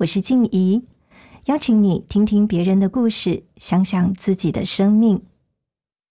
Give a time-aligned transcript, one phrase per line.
[0.00, 0.84] 我是静怡，
[1.46, 5.22] 邀请你听听别人的故事，想想自己的生命。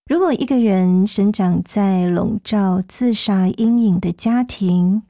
[0.07, 5.03] 如果一个人生长在笼罩自杀阴影的家庭，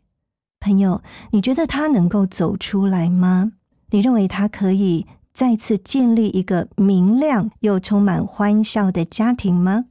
[0.59, 3.53] 朋友，你觉得他能够走出来吗？
[3.92, 9.86] 你认为他可以再次建立一个明亮又充满欢笑的家庭吗？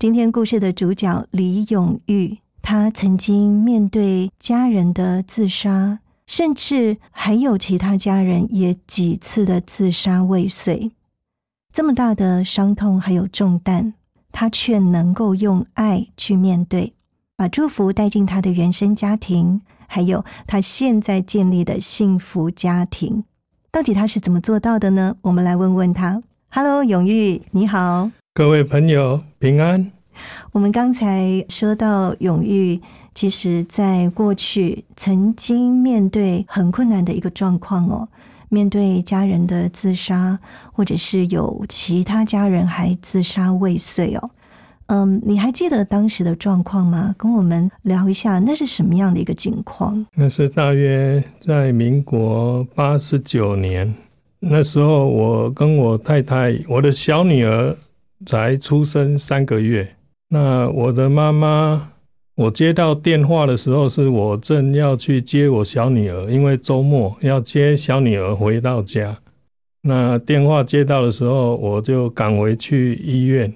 [0.00, 10.90] 今天故事的主角李永玉，他曾经面对家人的自杀，甚至还有其他家人也几次的自杀未遂。
[11.72, 13.94] 这么大的伤痛还有重担，
[14.32, 16.94] 他却能够用爱去面对，
[17.36, 23.24] 把祝福带进他的原生家庭，还有他现在建立的幸福家庭。
[23.70, 25.16] 到底他是怎么做到的呢？
[25.20, 26.22] 我们来问问他。
[26.48, 28.10] Hello，永玉，你好。
[28.32, 29.92] 各位朋友平安。
[30.52, 32.80] 我们刚才说到永玉，
[33.16, 38.06] 其实在过去曾经面对很困难的一个状况哦，
[38.50, 40.38] 面对家人的自杀，
[40.70, 44.30] 或者是有其他家人还自杀未遂哦。
[44.88, 47.14] 嗯，你还记得当时的状况吗？
[47.16, 50.04] 跟我们聊一下，那是什么样的一个情况？
[50.14, 53.94] 那是大约在民国八十九年，
[54.40, 57.74] 那时候我跟我太太，我的小女儿。
[58.24, 59.86] 才出生三个月，
[60.30, 61.86] 那我的妈妈，
[62.36, 69.16] 我接到电话的时候，是我正要去接我小女儿，因为周末要接小女儿回到家。
[69.80, 73.52] 那电话接到的时候，我就赶回去医院，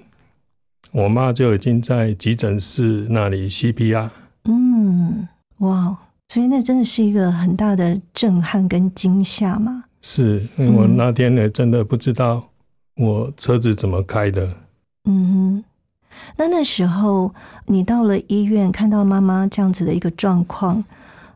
[0.91, 4.09] 我妈就已经在急诊室那里 CPR。
[4.45, 5.27] 嗯，
[5.59, 5.95] 哇，
[6.29, 9.83] 所以那真的是一个很大的震撼跟惊吓嘛。
[10.01, 12.47] 是，因为我那天呢，真的不知道。
[12.95, 14.53] 我车子怎么开的？
[15.05, 15.63] 嗯，
[16.35, 17.33] 那那时候
[17.65, 20.83] 你到了医院，看到妈妈这样子的一个状况，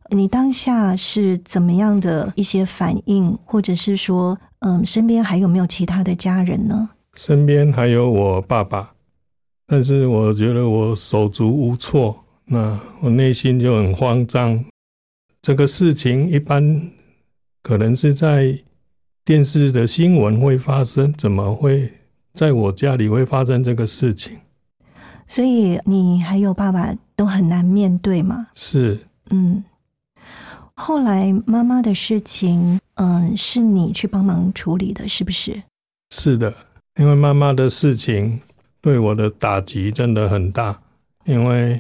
[0.10, 6.90] 你当下是怎么样的一些反应，或者是说，嗯，身边还有没有其他的家人呢？
[7.16, 8.92] 身边还有我爸爸，
[9.68, 12.16] 但是我觉得我手足无措，
[12.46, 14.64] 那我内心就很慌张。
[15.42, 16.90] 这个事情一般
[17.62, 18.58] 可能是在。
[19.28, 21.92] 电视的新闻会发生，怎么会
[22.36, 24.38] 在我家里会发生这个事情？
[25.28, 28.48] 所以你还有爸爸都很难面对嘛？
[28.54, 29.00] 是，
[29.30, 29.64] 嗯。
[30.76, 35.64] 后来妈妈的事情，嗯，是你去帮忙处理的，是不是？
[36.10, 36.54] 是的，
[37.00, 38.40] 因为妈妈的事情
[38.82, 40.80] 对我的打击真的很大，
[41.26, 41.80] 因为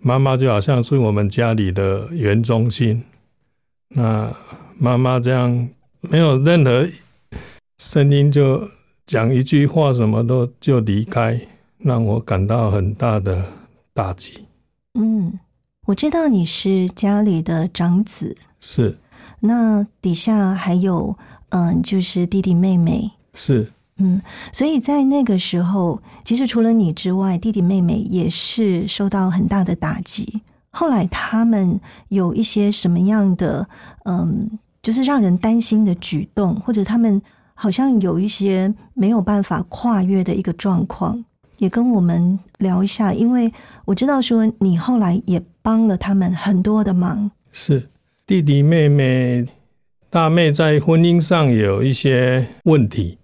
[0.00, 3.02] 妈妈就好像是我们家里的原中心。
[3.88, 4.32] 那
[4.78, 5.68] 妈妈这样。
[6.10, 6.86] 没有任何
[7.78, 8.68] 声音，就
[9.06, 11.40] 讲一句话，什么都就离开，
[11.84, 13.44] 让我感到很大的
[13.92, 14.46] 打击。
[14.94, 15.38] 嗯，
[15.86, 18.96] 我知道你是家里的长子，是。
[19.40, 21.16] 那底下还有，
[21.50, 23.70] 嗯，就是弟弟妹妹，是。
[23.98, 30.40] 嗯，所以在那个时候，其实除了你之外，弟弟妹妹也是受到很大的打击。
[30.70, 31.78] 后来他们
[32.08, 33.68] 有一些什么样的，
[34.04, 34.58] 嗯？
[34.82, 37.22] 就是让人担心的举动，或者他们
[37.54, 41.24] 好像有一些没有办法跨越的一个状况，
[41.64, 43.12] 也跟我们聊一下。
[43.12, 43.52] 因为
[43.86, 47.30] 我知道说你后来也帮了他们很多的忙。
[47.50, 47.88] 是
[48.26, 49.46] 弟弟妹妹，
[50.10, 53.18] 大妹在婚姻上有一些问题，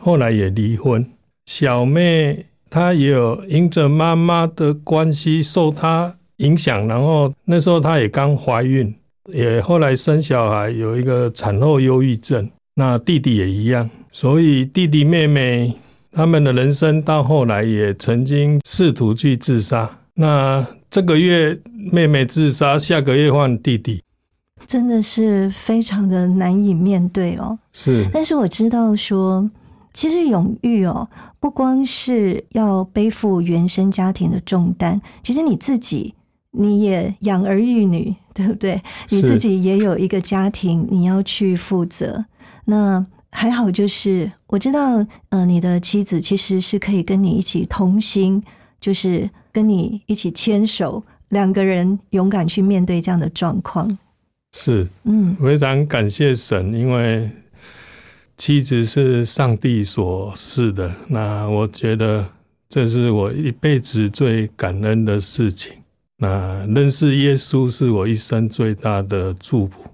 [0.00, 1.04] 后来也离婚。
[1.46, 8.94] 小妹她也有因着妈妈的关系受她影响，然后那时候她也刚怀孕。
[9.32, 12.50] 也后来生小孩，有一个产后忧郁症。
[12.74, 15.76] 那弟弟也一样，所以弟弟妹妹
[16.12, 19.98] 他们的人生到后来也曾经试图去自杀。
[20.14, 21.58] 那这个月
[21.92, 24.02] 妹妹自杀，下个月换弟弟。
[24.66, 27.58] 真的是非常的难以面对哦。
[27.72, 29.50] 是但是我知道说，
[29.92, 31.08] 其实永玉哦，
[31.40, 36.14] 不光是要背负原生家庭的重担，其实你自己
[36.50, 38.80] 你也养儿育女，对不对？
[39.08, 42.26] 你自己也有一个家庭，你要去负责。
[42.66, 48.42] 那还好，就是我知道，呃，你的妻子其实是可以跟你一起同行，
[48.80, 53.98] 就是跟你一起牵手，两个人勇敢去面对这样的状况。
[54.52, 57.30] 是，嗯非常感谢神，因为
[58.36, 62.26] 妻子是上帝所赐的，那我觉得
[62.68, 65.72] 这是我一辈子最感恩的事情。
[66.16, 69.89] 那认识耶稣是我一生最大的祝福。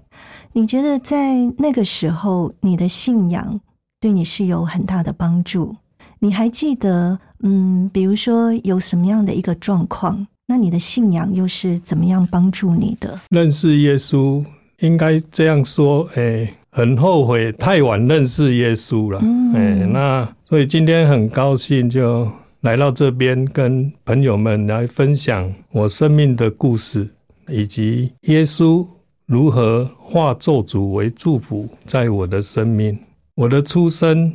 [0.53, 3.59] 你觉得在那个时候，你的信仰
[3.99, 5.75] 对你是有很大的帮助？
[6.19, 13.19] 你还记得，嗯，比如说有什么样的一个状况，那你的信仰又是怎么样帮助你的？
[13.29, 14.43] 认识耶稣，
[14.79, 22.27] 应该这样说，哎、很后悔太晚认识耶稣了，嗯哎、那所以今天很高兴就
[22.61, 27.07] 来到这边，跟朋友们来分享我生命的故事，
[27.47, 28.83] 以及耶稣
[29.27, 32.97] 如何化咒诅为祝福，在我的生命。
[33.35, 34.33] 我的出生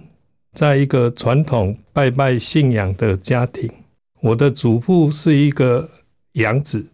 [0.52, 3.70] 在一个传统拜拜信仰的家庭，
[4.20, 5.88] 我的祖父是一个
[6.32, 6.86] 养子。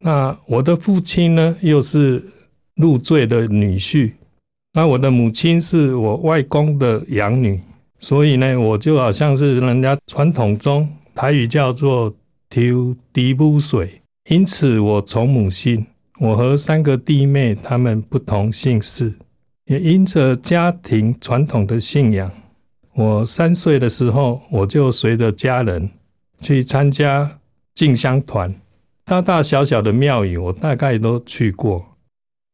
[0.00, 2.24] 那我的父亲呢，又是
[2.74, 4.12] 入赘的女婿。
[4.72, 7.60] 那我的母亲是我外公的养女，
[7.98, 12.14] 所以呢，我就好像是人家传统中台语叫做
[12.48, 14.00] “丢迪布水”，
[14.30, 15.84] 因此我从母姓。
[16.20, 19.14] 我和三个弟妹他们不同姓氏，
[19.66, 22.28] 也因着家庭传统的信仰，
[22.94, 25.88] 我三岁的时候，我就随着家人
[26.40, 27.38] 去参加
[27.76, 28.52] 进香团。
[29.04, 31.86] 大大小小的庙宇，我大概都去过，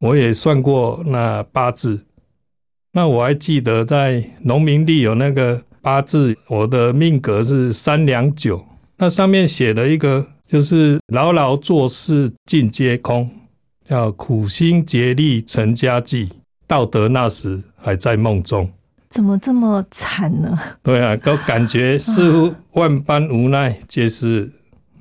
[0.00, 2.04] 我也算过那八字。
[2.92, 8.62] 那我还记得在农民历有那个八字，我的命格是三两九，
[8.98, 13.28] 那上面写了一个，就是牢牢做事尽皆空，
[13.88, 16.30] 叫苦心竭力成家计，
[16.66, 18.70] 道德那时还在梦中。
[19.10, 20.58] 怎么这么惨呢？
[20.82, 24.50] 对啊，都感觉似乎万般无奈，皆是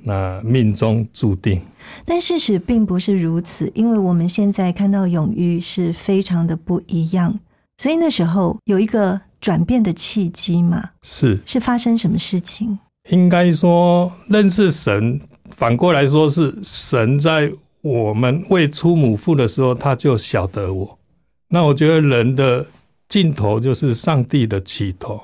[0.03, 1.59] 那命中注定。
[2.05, 7.39] 但事实并不是如此，因为我们现在看到永玉是非常的不一样，
[7.77, 12.77] 所以那时候有一个转变的契机嘛，是是发生什么事情？
[13.09, 15.19] 应该说认识神，
[15.55, 17.51] 反过来说是神在
[17.83, 20.97] 我们未出母腹的时候，他就晓得我。
[21.49, 22.65] 那我觉得人的
[23.09, 25.21] 尽头就是上帝的起头。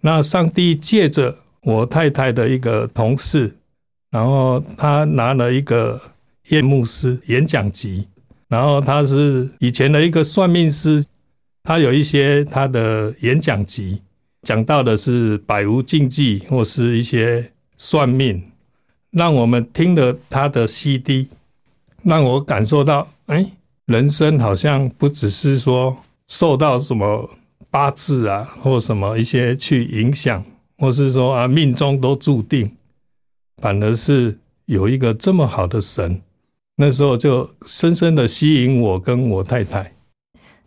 [0.00, 3.54] 那上帝借着我太太的一个同事，
[4.10, 6.00] 然后他拿了一个
[6.48, 8.08] 叶牧师演讲集，
[8.48, 11.04] 然后他是以前的一个算命师，
[11.62, 14.00] 他有一些他的演讲集，
[14.42, 18.42] 讲到的是百无禁忌或是一些算命，
[19.10, 21.28] 让我们听了他的 CD，
[22.04, 23.44] 让我感受到，哎，
[23.86, 25.96] 人生好像不只是说
[26.26, 27.28] 受到什么
[27.70, 30.44] 八字啊或什么一些去影响，
[30.78, 32.70] 或是说啊命中都注定，
[33.62, 36.20] 反而是有一个这么好的神，
[36.76, 39.90] 那时候就深深的吸引我跟我太太。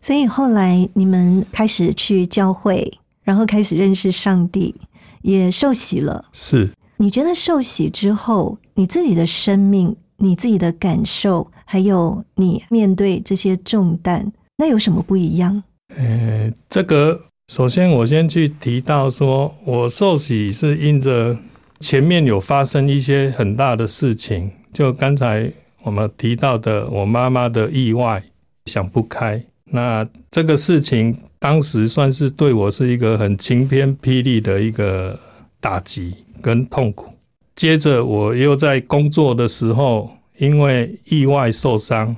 [0.02, 4.74] 所以后来你们开始去教会，然后开始认识上帝，
[5.22, 6.26] 也受洗了。
[6.32, 15.64] 是你觉得受洗之后，你自己的生命、你自己的感受，还有你面对这些重担，那有什么不一样？
[15.96, 21.38] 呃，这个首先我先去提到说，我受洗是因着
[21.80, 25.52] 前面有发生一些很大的事情，就刚才
[25.84, 28.22] 我们提到的我妈妈的意外，
[28.66, 29.42] 想不开。
[29.66, 35.18] 那这个事情当时算是对我是一个很晴天霹雳的一个
[35.60, 37.14] 打击跟痛苦。
[37.58, 42.16] 接着我又在工作的时候，因为意外受伤，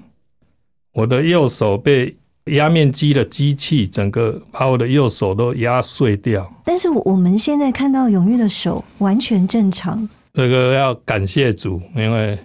[0.91, 2.13] 我的右手被
[2.47, 6.53] 压面机的机器整个把我的右手都压碎掉。
[6.65, 12.37] 但是我们现在看到永玉的手完全正常，这个要感谢主，因为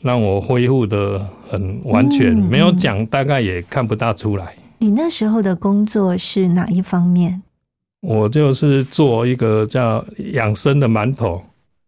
[0.00, 4.56] 让我恢复的很完全，嗯没有讲大概也看不大出来。
[4.78, 7.40] 你那时候的工作是哪一方面？
[8.00, 11.40] 我就是做一个叫养生的馒头，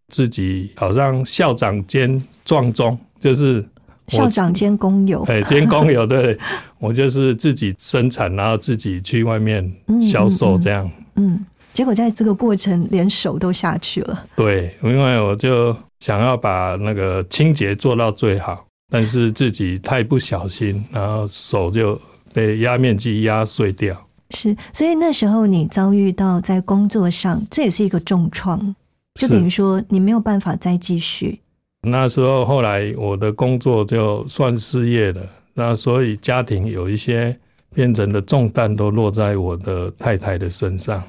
[0.08, 3.64] 自己好像校长兼壮中，就是
[4.08, 6.38] 校长兼工友，哎兼工友对，
[6.78, 9.72] 我就是自己生产，然后自己去外面
[10.10, 10.88] 销售这样。
[11.16, 14.24] 嗯，结果在这个过程连手都下去了。
[14.36, 22.00] 对，因为我就想要把那个清洁做到最好，但是自己太不小心，然后手就
[22.32, 23.96] 被压面机压碎掉。
[24.30, 28.74] 是，所以那时候你遭遇到在工作上，这也是一个重创，
[29.16, 31.40] 就等于说你没有办法再继续。
[31.82, 35.22] 那时候后来我的工作就算失业了，
[35.54, 37.36] 那所以家庭有一些
[37.74, 41.02] 变成的重担都落在我的太太的身上。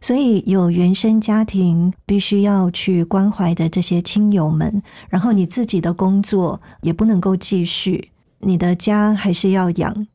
[0.00, 10.06] 所以有原生家庭必须要去关怀的这些亲友们，然后你自己的工作也不能够继续，你的家还是要养。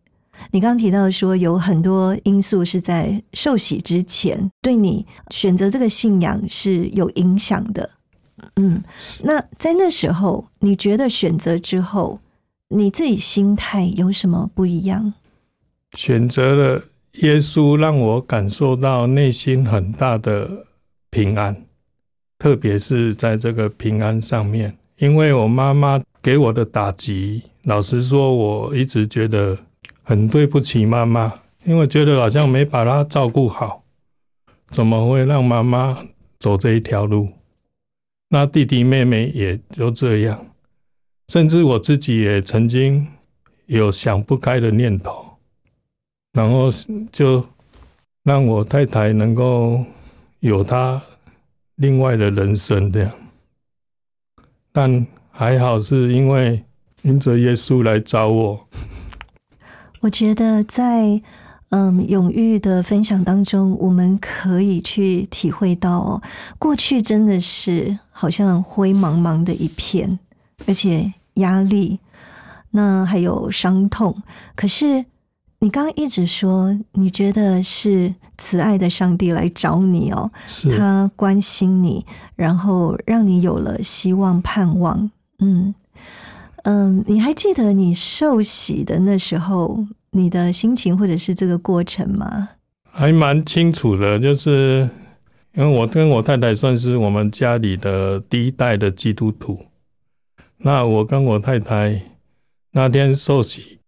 [0.51, 7.89] 你刚刚提到说有很多因素是在受洗之前对你选择这个信仰是有影响的。
[8.55, 8.83] 嗯，
[9.23, 12.19] 那在那时候你觉得选择之后
[12.69, 15.13] 你自己心态有什么不一样？
[15.97, 16.83] 选择了。
[17.23, 20.47] 耶稣让我感受到内心很大的
[21.09, 21.65] 平安，
[22.37, 29.57] 特别是在这个平安上面，因为我妈妈给我的打击，老实说，我一直觉得
[30.09, 31.31] 很对不起妈妈，
[31.65, 33.83] 因为觉得好像没把她照顾好，
[34.69, 36.03] 怎么会让妈妈
[36.39, 37.29] 走这一条路？
[38.29, 40.43] 那弟弟妹妹也就这样，
[41.27, 43.05] 甚至我自己也曾经
[43.67, 45.23] 有想不开的念头。
[46.33, 46.69] 然后
[47.11, 47.47] 就
[48.23, 49.85] 让我太太能够
[50.39, 50.99] 有她
[51.75, 53.11] 另外的人生这样，
[54.71, 56.63] 但还好是因为
[57.03, 58.67] 因着耶稣来找我。
[60.01, 61.21] 我觉得在
[61.69, 66.21] 嗯永玉的分享当中，我们可以去体会到哦，
[66.57, 70.19] 过去真的是好像灰茫茫的一片，
[70.65, 71.99] 而且压力，
[72.71, 74.21] 那还有伤痛，
[74.55, 75.05] 可是。
[75.61, 80.31] 你刚刚一直说，你觉得是慈爱的上帝来找你哦，
[80.77, 82.05] 他关心你，
[82.37, 85.11] 然后让你有了希望、盼望。
[85.39, 85.75] 嗯
[86.63, 92.49] 嗯，你还记得你受洗的那时候你的心情或者是这个过程吗？
[92.91, 94.89] 还蛮清楚的，就是
[95.53, 99.59] 因为我跟我太太算是我们家里的第一代的基督徒，
[100.57, 102.01] 那我跟我太太
[102.71, 103.79] 那天受洗。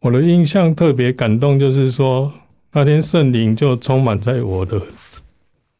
[0.00, 2.32] 我的印象特别感动，就是说
[2.72, 4.80] 那天圣灵就充满在我的，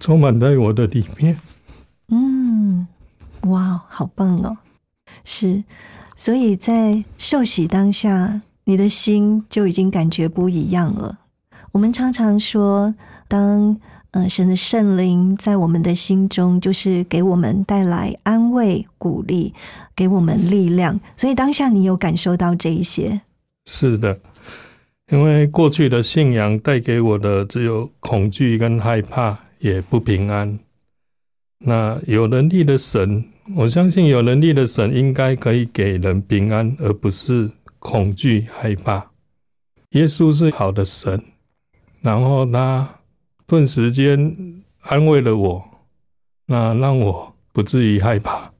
[0.00, 1.38] 充满在我的里面。
[2.08, 2.86] 嗯，
[3.42, 4.56] 哇，好棒哦！
[5.30, 5.62] 是，
[6.16, 11.18] 所以在受洗当下，你的心就已经感觉不一样了。
[11.72, 12.94] 我们常常说，
[13.28, 13.78] 当
[14.12, 19.52] 呃神的圣灵在我们的心中，就是给我们带来安慰、鼓励，
[19.94, 20.98] 给我们力量。
[21.14, 23.20] 所以当下你有感受到这一些。
[23.66, 24.18] 是的，
[25.10, 30.58] 因为过去的信仰带给我的只有恐惧跟害怕，也不平安。
[31.58, 33.24] 那有能力的神，
[33.56, 39.10] 我相信有能力的神应该可以给人平安，而不是恐惧害怕。
[39.90, 41.22] 耶稣是好的神，
[42.00, 42.88] 然后他
[43.46, 44.36] 顿时间
[44.80, 45.62] 安慰了我，
[46.46, 48.52] 那让我不至于害怕。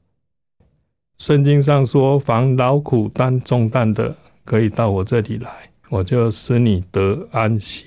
[1.17, 4.15] 圣经上说：“凡劳苦担重担的。”
[4.45, 7.85] 可以到我这里来，我就使你得安息。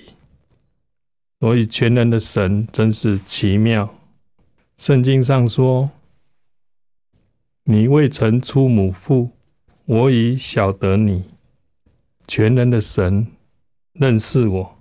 [1.41, 3.93] 所以全能的神真是奇妙。
[4.77, 5.91] 圣经上说
[7.65, 9.29] ：“你未曾出母腹，
[9.85, 11.25] 我已晓得你。”
[12.27, 13.27] 全能的神
[13.93, 14.77] 认识我，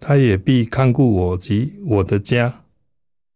[0.00, 2.62] 他也必看顾我及我的家。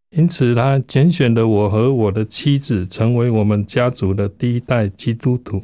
[0.09, 5.61] 因此，他拣选了我和我的妻子，成为我们家族的第一代基督徒。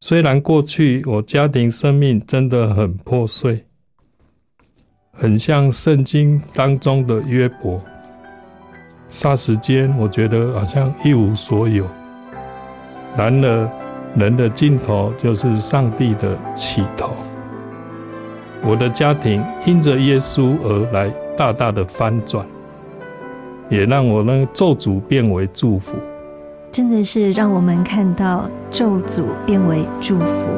[0.00, 3.64] 虽然过去我家庭生命真的很破碎，
[5.12, 7.82] 很像圣经当中的约伯，
[9.12, 11.86] 霎时间我觉得好像一无所有。
[13.14, 13.68] 然而，
[14.16, 17.10] 人的尽头就是上帝的起头。
[18.64, 22.46] 我的家庭因着耶稣而来大大的翻转，
[23.68, 25.92] 也让我呢咒诅变为祝福。
[26.70, 30.48] 真的是让我们看到咒诅变为祝福。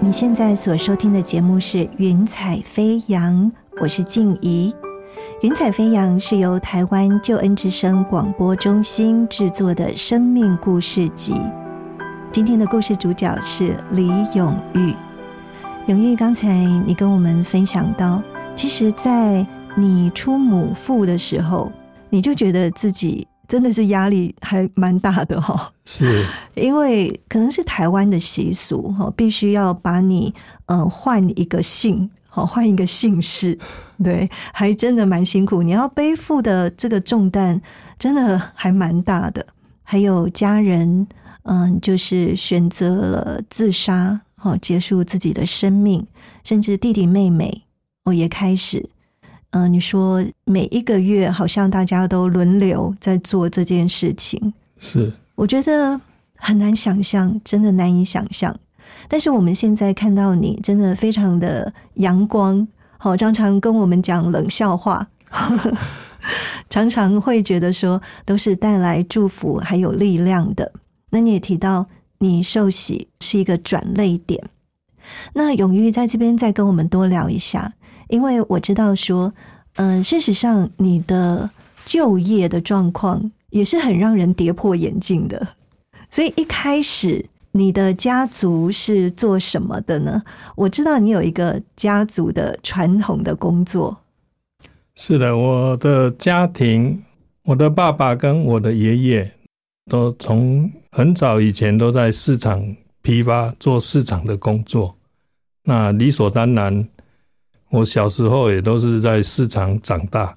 [0.00, 3.34] 你现在所收听的节目是《云彩飞扬》，
[3.80, 4.72] 我是静怡。
[5.42, 11.34] 《云彩飞扬》是由台湾救恩之声广播中心制作的生命故事集。
[12.32, 14.94] 今天的故事主角是李永玉。
[15.88, 18.22] 永玉，刚才你跟我们分享到，
[18.56, 21.70] 其实，在你出母腹的时候，
[22.08, 25.72] 你就觉得自己真的是压力还蛮大的哈。
[25.86, 26.24] 是，
[26.54, 30.32] 因为可能是台湾的习俗哈，必须要把你
[30.66, 33.58] 呃换一个姓，好换一个姓氏，
[34.04, 35.62] 对，还真的蛮辛苦。
[35.62, 37.60] 你要背负的这个重担
[37.98, 39.44] 真的还蛮大的。
[39.82, 41.08] 还有家人，
[41.44, 46.06] 嗯，就是选择了自杀，好结束自己的生命，
[46.44, 47.62] 甚至弟弟妹妹
[48.04, 48.90] 哦也开始，
[49.50, 55.12] 嗯，你说每一个月好像大家都轮流在做这件事情，是。
[55.34, 55.98] 我觉得
[56.36, 58.54] 很难想象，真的难以想象。
[59.08, 62.66] 但是我们现在看到你，真的非常的阳光，
[62.98, 65.08] 好，常常跟我们讲冷笑话，
[66.68, 70.70] 常常会觉得说都是带来祝福还有力量的。
[71.10, 71.86] 那你也提到
[72.18, 74.50] 你受洗是一个转泪点，
[75.32, 77.72] 那永玉在这边再跟我们多聊一下，
[78.08, 79.32] 因为我知道说，
[79.76, 81.48] 嗯，事实上你的
[81.84, 83.30] 就业的状况。
[83.50, 85.48] 也是很让人跌破眼镜的，
[86.10, 90.22] 所以一开始你的家族是做什么的呢？
[90.54, 93.96] 我知道你有一个家族的传统的工作。
[94.96, 97.02] 是的，我的家庭，
[97.44, 99.32] 我的爸爸跟我的爷爷
[99.90, 102.62] 都从很早以前都在市场
[103.00, 104.94] 批发做市场的工作。
[105.64, 106.86] 那理所当然，
[107.70, 110.34] 我小时候也都是在市场长大。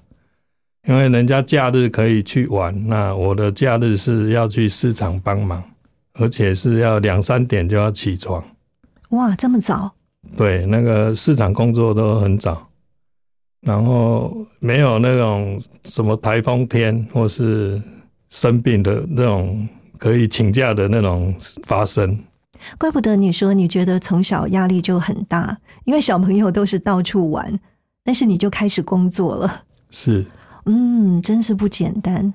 [0.88, 5.62] 因为人家假日可以去玩，那我的假日是要去市场帮忙，
[6.14, 8.42] 而且是要两三点就要起床。
[9.10, 9.92] 哇，这么早？
[10.36, 12.68] 对，那个市场工作都很早，
[13.60, 17.80] 然后没有那种什么台风天或是
[18.30, 19.68] 生病的那种
[19.98, 22.18] 可以请假的那种发生。
[22.78, 27.58] 怪不得你说你觉得从小压力就很大，因为小朋友都是到处玩，
[28.04, 29.64] 但是你就开始工作了。
[29.90, 30.24] 是。
[30.64, 32.32] 嗯，真是不简单。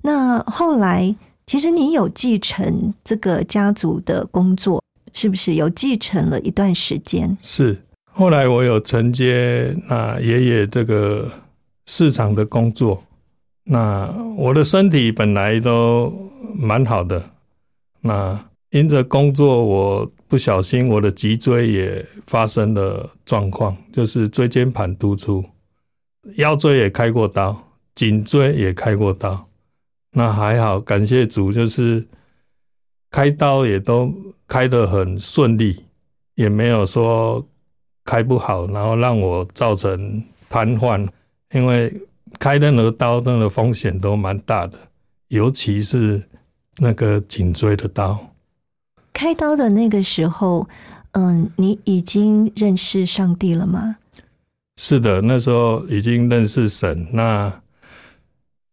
[0.00, 1.14] 那后来，
[1.46, 7.36] 其实你有继承这个家族的工作，是不是有继承了一段时间？
[7.42, 7.82] 是。
[8.12, 11.30] 后来我有承接那爷爷这个
[11.84, 13.02] 市场的工作。
[13.62, 16.10] 那我的身体本来都
[16.54, 17.22] 蛮好的，
[18.00, 18.42] 那
[18.76, 25.44] 因着工作，我不小心我的脊椎也发生了状况，就是椎间盘突出，
[26.36, 27.62] 腰椎也开过刀。
[27.94, 29.48] 颈椎也开过刀，
[30.12, 32.06] 那还好，感谢主，就是
[33.10, 34.12] 开刀也都
[34.46, 35.82] 开得很顺利，
[36.34, 37.42] 也没有说
[38.04, 41.08] 开不好，然后让我造成瘫痪。
[41.52, 41.90] 因为
[42.38, 44.78] 开任何刀，那个风险都蛮大的，
[45.28, 46.22] 尤其是
[46.76, 48.18] 那个颈椎的刀。
[49.16, 50.68] 开刀的那个时候，
[51.12, 53.96] 嗯，你已经认识上帝了吗？
[54.76, 57.06] 是的，那时候已经认识神。
[57.14, 57.50] 那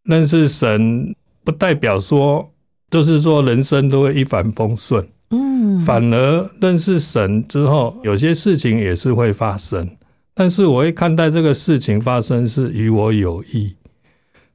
[0.04, 2.52] 认识神不代表说
[2.92, 9.90] 就是说人生都会一帆风顺，嗯，反而认识神之后，有些事情也是会发生。
[10.34, 13.74] 但是我会看待这个事情发生是与我有益。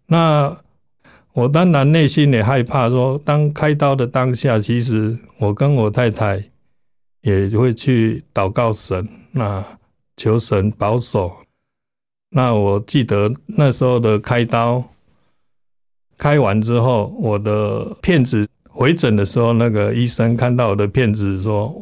[0.07, 0.55] 那
[1.39, 6.43] 我当然内心也害怕，说当开刀的当下，其实我跟我太太
[7.21, 9.65] 也会去祷告神，那
[10.17, 11.33] 求神保守。
[12.31, 14.83] 那我记得那时候的开刀。
[16.17, 21.73] 开完之后，我的片子回诊的时候，那个医生看到我的片子说：“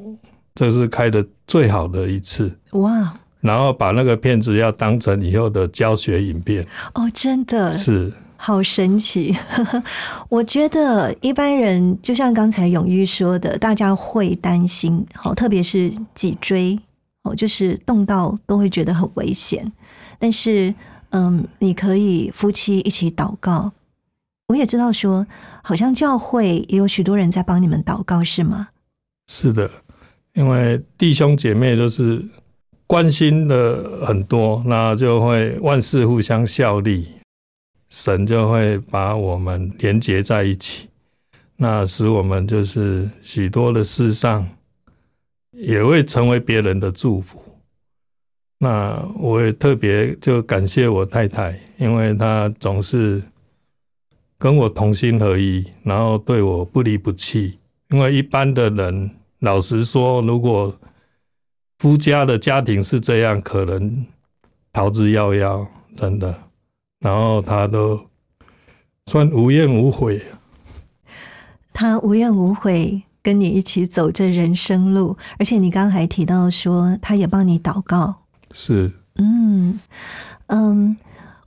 [0.55, 3.19] 这是开的最好的一次。”哇！
[3.40, 6.62] 然后把那个片子要当成以后的教学影片。
[6.92, 9.37] 哦，真的是好神奇！
[10.29, 16.79] 我觉得一般人就像刚才永玉说的，大家会担心，好，特别是脊椎，
[17.22, 19.72] 哦，就是动到都会觉得很危险。
[20.18, 20.75] 但是，
[21.11, 23.72] 嗯，你可以夫妻一起祷告。
[24.49, 25.27] 我也知道，说
[25.62, 28.68] 好像教会也有许多人在帮你们祷告，是吗？
[29.27, 29.68] 是的，
[30.35, 32.25] 因为弟兄姐妹都是
[32.87, 37.09] 关心的很多，那就会万事互相效力，
[37.88, 40.88] 神就会把我们连结在一起，
[41.57, 44.49] 那使我们就是许多的事上
[45.53, 47.42] 也会成为别人的祝福。
[48.59, 53.22] 那我也特别就感谢我太太，因为她总是。
[54.38, 57.59] 跟我同心合一，然后对我不离不弃。
[57.88, 60.79] 因为一般的人，老实说，如果
[61.79, 64.07] 夫家的家庭是这样，可能
[64.75, 66.38] 逃之夭夭，真的。
[67.07, 68.01] 然后他都
[69.07, 70.21] 算无怨无悔，
[71.73, 78.12] 他无怨无悔跟你一起走这人生路，而且你刚刚还提到说，他也帮你祷告。
[78.51, 79.79] 是，嗯
[80.49, 80.97] 嗯，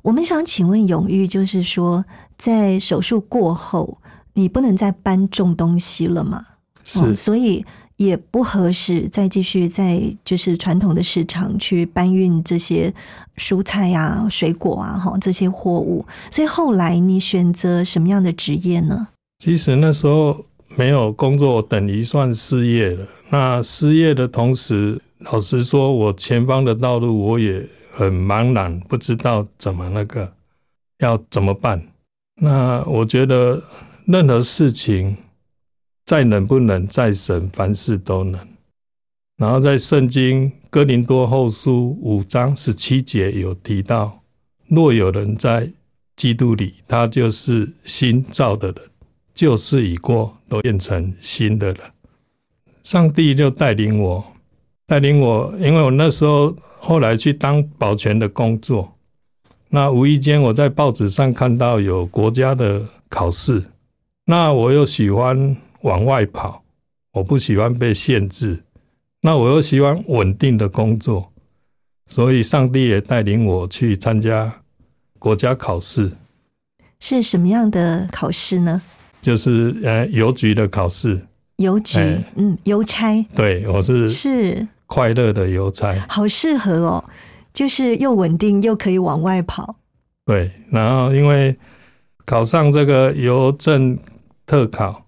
[0.02, 2.06] 我们想请问永玉，就是说，
[2.38, 3.98] 在手术过后，
[4.36, 6.46] 你不能再搬重东西了嘛？
[6.86, 7.66] 是，哦所以
[8.00, 12.94] 也不合适再继续在就是传统的市场去搬运这些
[13.36, 16.06] 蔬菜啊、水果啊，哈这些货物。
[16.32, 19.10] 所以后来你选择什么样的职业呢？
[19.40, 20.46] 其实那时候
[20.78, 23.06] 没有工作，等于算失业了。
[23.32, 30.32] 那失业的同时，老实说，我前方的道路我也很茫然，不知道怎么那个
[31.00, 31.86] 要怎么办。
[32.42, 33.62] 那我觉得
[34.06, 35.18] 任何事情，
[36.10, 38.40] 再能不能，再神凡事都能。
[39.38, 44.20] 然后在圣经哥林多后书五章十七节有提到，
[44.70, 45.72] 若有人在
[46.16, 48.78] 基督里，他就是新造的人。
[49.36, 51.80] 旧事已过，都变成新的了。
[52.82, 54.26] 上帝就带领我，
[54.88, 58.92] 带领我，因为我那时候后来去当保全的工作，
[59.70, 63.64] 那无意间我在报纸上看到有国家的考试，
[64.26, 66.64] 那我又喜欢往外跑，
[67.14, 68.64] 我不喜欢被限制，
[69.22, 71.32] 那我又喜欢稳定的工作，
[72.08, 74.62] 所以上帝也带领我去参加
[75.18, 76.12] 国家考试，
[77.00, 78.82] 是什么样的考试呢？
[79.22, 81.26] 就是呃邮局的考试。
[81.58, 85.94] 邮局，哎嗯，邮差对，我是是快乐的邮差。
[86.08, 87.04] 好适合哦，
[87.52, 89.76] 就是又稳定又可以往外跑。
[90.24, 91.54] 对，然后因为
[92.24, 94.00] 考上这个邮政
[94.46, 95.06] 特考，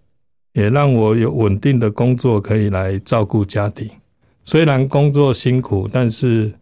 [0.54, 3.90] 也让我有稳定的工作可以来照顾家庭。
[4.44, 6.54] 虽然工作辛苦，但是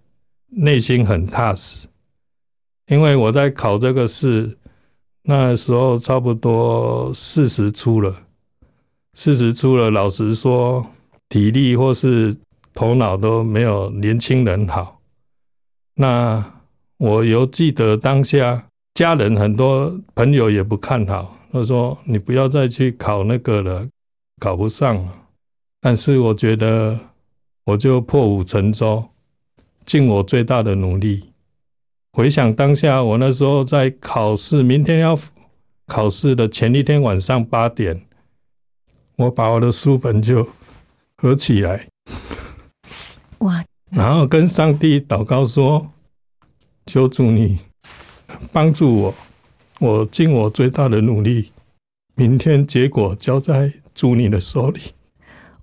[0.50, 1.88] 内心很踏实。
[2.88, 4.58] 因为我在考这个试，
[5.24, 8.16] 那时候差不多四十出了，
[9.14, 10.86] 四十出了，老实说，
[11.30, 12.36] 体力或是
[12.74, 15.00] 头脑都没有年轻人好。
[15.96, 16.44] 那
[16.98, 23.88] 我犹记得当下家人很多朋友也不看好，他说你不要再去考那个了，
[24.40, 25.14] 考不上了。
[25.82, 27.00] 但是我觉得
[27.64, 29.04] 我就破釜沉舟，
[29.86, 31.32] 尽我最大的努力。
[32.12, 35.18] 回想当下，我那时候在考试，明天要
[35.88, 38.00] 考试的前一天晚上八点，
[39.16, 40.48] 我把我的书本就
[41.18, 41.88] 合起来，
[43.40, 45.88] 哇，然后跟上帝祷告说
[46.86, 47.60] ：“求主你
[48.52, 49.16] 帮助我，
[49.80, 51.52] 我尽我最大的努力，
[52.16, 54.82] 明天结果交在主你的手里。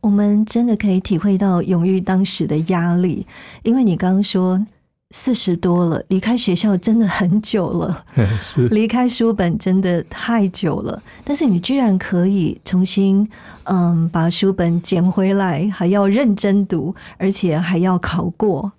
[0.01, 3.27] 我们真的可以体会到永玉当时的压力，
[3.63, 4.65] 因为你刚刚说
[5.11, 8.05] 四十多了，离开学校真的很久了，”
[8.41, 11.03] 是离开书本真的太久了。
[11.23, 13.29] 但是你居然可以重新，
[13.65, 18.73] 嗯，把书本捡回来，还要认真读，而且还要考过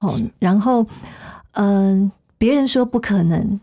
[0.00, 0.20] 哦。
[0.40, 0.84] 然后，
[1.52, 3.60] 嗯，别人说不可能，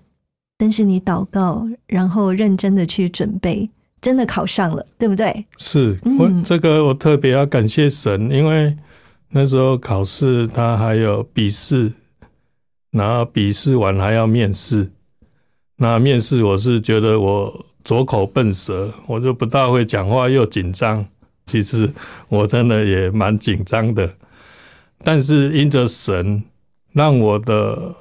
[0.58, 3.70] 但是你祷告，然后认真的去准备，
[4.02, 5.46] 真的考上了，对不对？
[5.58, 8.76] 是，嗯我这个我特别要感谢神，因为
[9.30, 11.92] 那时候考试他还有笔试，
[12.92, 14.90] 然后笔试完还要面试。
[15.76, 21.06] 那面试我是觉得我左口笨舌，我就不大会讲话，又紧张。
[21.46, 21.90] 其实
[22.28, 24.12] 我真的也蛮紧张的，
[25.04, 26.44] 但是因着神
[26.92, 27.96] 让我的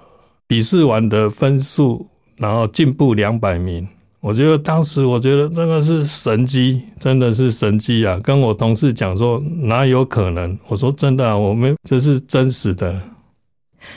[0.46, 3.86] 笔试完的分数，然后进步两百名。
[4.20, 8.18] 我觉得当时我觉得那个是神机，真的是神机啊！
[8.24, 10.58] 跟我同事讲说哪有可能？
[10.66, 13.00] 我说真的啊，我们这是真实的。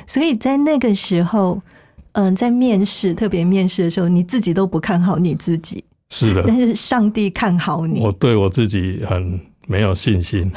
[0.05, 1.59] 所以在那个时候，
[2.11, 8.11] 嗯、在面试特别面试的时候，你自己都不看好你自己，是的，但是上帝看好你我。
[8.11, 10.51] 对我自己很没有信心，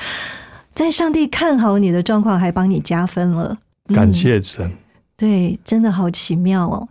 [0.74, 3.56] 在上帝看好你的状况，还帮你加分了。
[3.94, 4.70] 感谢神。
[5.18, 6.88] 对，真的好奇妙哦。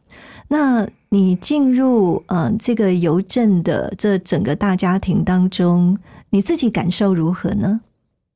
[0.50, 5.98] 那你进入嗯、呃这个邮政的这整个大家庭当中，
[6.30, 7.80] 你自己感受如何呢？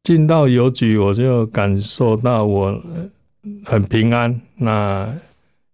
[0.04, 2.82] 进到邮局，我就感受到我
[3.66, 5.08] 很平安，那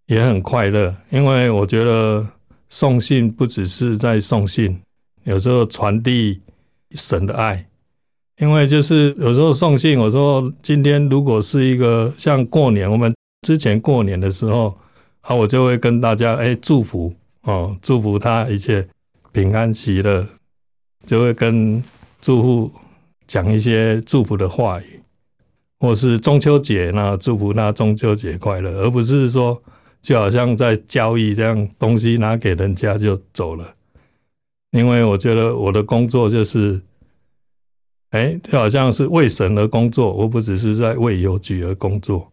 [0.08, 2.28] 也很快乐，因为我觉得
[2.70, 4.82] 送信不只是在送信，
[5.26, 6.42] 有时候传递
[6.92, 7.64] 神的爱。
[8.40, 13.14] 因为就是有时候送信，我说今天如果是一个像过年，我们
[13.48, 14.78] 之前过年的时候
[15.22, 18.86] 啊，我就会跟大家哎祝福哦，祝福他一切
[19.32, 20.28] 平安喜乐，
[21.06, 21.82] 就会跟
[22.20, 22.72] 住户
[23.26, 25.00] 讲一些祝福的话语。
[25.80, 29.64] 或是中秋节，那祝福他中秋节快乐，而不是说
[30.02, 33.76] 就好像在交易这样，东西拿给人家就走了。
[34.72, 36.82] 因为我觉得我的工作就是，
[38.10, 42.30] 哎，就好像是为神而工作，我不只是在为邮局而工作。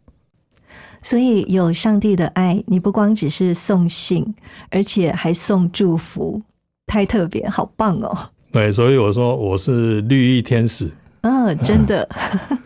[1.05, 4.35] 所以有上帝的爱，你不光只是送信，
[4.71, 6.43] 而且还送祝福，
[6.87, 8.17] 太特别，好棒哦！
[8.51, 10.91] 对，所以我说我是绿衣天使。
[11.21, 12.09] 嗯，真的。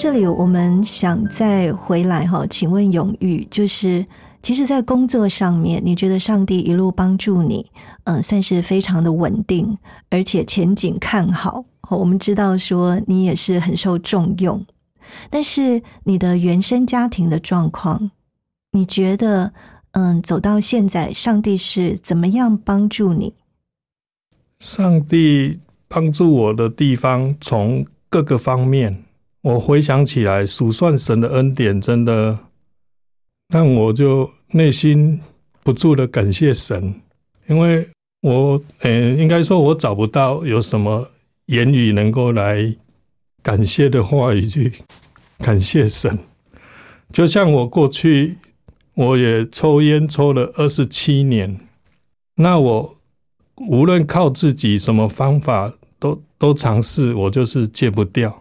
[0.00, 4.06] 这里，我们想再回来哈，请问永玉，就是
[4.42, 7.70] 其实，在工作上面，你觉得上帝一路帮助你，
[8.04, 9.76] 嗯，算是非常的稳定，
[10.08, 11.66] 而且前景看好。
[11.90, 14.64] 我们知道说你也是很受重用，
[15.28, 18.10] 但是你的原生家庭的状况，
[18.72, 19.52] 你觉得，
[19.90, 23.34] 嗯，走到现在，上帝是怎么样帮助你？
[24.60, 29.02] 上帝帮助我的地方，从各个方面。
[29.42, 32.38] 我回想起来，数算神的恩典，真的
[33.48, 35.18] 让我就内心
[35.62, 36.94] 不住的感谢神，
[37.48, 37.88] 因为
[38.20, 41.10] 我，嗯，应该说，我找不到有什么
[41.46, 42.76] 言语能够来
[43.42, 44.72] 感谢的话语去
[45.38, 46.18] 感谢神。
[47.10, 48.36] 就像我过去，
[48.92, 51.58] 我也抽烟抽了二十七年，
[52.34, 52.96] 那我
[53.56, 58.39] 无论靠自己什么方法都都尝试，我就是戒不掉。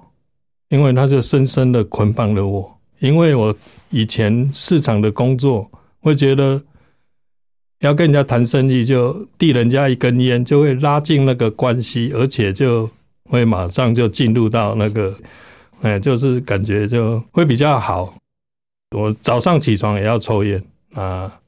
[0.70, 3.56] 因为他就深深的捆绑了我，因为我
[3.90, 5.68] 以前市场的工作，
[6.00, 6.62] 会觉得
[7.80, 12.88] 要跟人家谈生意，就递人家一根烟，就会拉近那个关系，而且就
[13.24, 15.16] 会马上就进入到那个，
[15.82, 18.14] 哎，就是感觉就会比较好。
[18.96, 21.40] 我早上起床也要抽烟啊，